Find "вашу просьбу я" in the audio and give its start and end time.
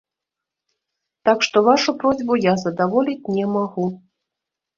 1.67-2.53